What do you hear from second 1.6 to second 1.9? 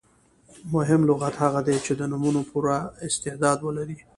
دئ،